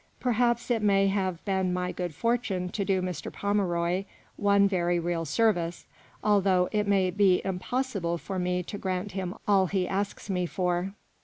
Perhaps 0.19 0.71
it 0.71 0.81
may 0.81 1.09
have 1.09 1.45
been 1.45 1.71
my 1.73 1.91
good 1.91 2.15
fortune 2.15 2.69
to 2.69 2.83
do 2.83 3.03
Mr. 3.03 3.31
Pomeroy 3.31 4.05
one 4.35 4.67
very 4.67 4.97
real 4.99 5.25
service, 5.25 5.85
although 6.23 6.67
it 6.71 6.87
may 6.87 7.11
be 7.11 7.35
im 7.45 7.59
possible 7.59 8.17
forme 8.17 8.63
to 8.65 8.77
grant 8.79 9.11
him 9.11 9.35
all 9.47 9.67
he 9.67 9.87
asks 9.87 10.27
me 10.27 10.47
for." 10.47 10.95